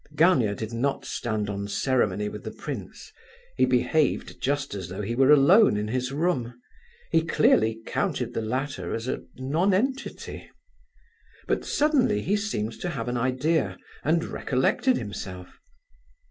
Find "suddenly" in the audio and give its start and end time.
11.65-12.23